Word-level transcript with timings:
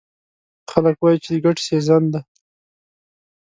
خلک 0.71 0.95
وایي 0.99 1.17
چې 1.23 1.29
د 1.33 1.35
ګټې 1.45 1.63
سیزن 1.69 2.03
دی. 2.13 2.21